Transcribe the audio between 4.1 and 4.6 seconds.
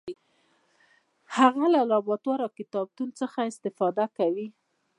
کوي.